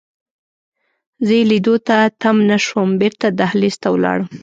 زه 1.25 1.33
یې 1.39 1.43
لیدو 1.51 1.75
ته 1.87 1.97
تم 2.21 2.37
نه 2.49 2.57
شوم، 2.65 2.89
بیرته 3.01 3.27
دهلېز 3.39 3.75
ته 3.81 3.87
ولاړم. 3.91 4.27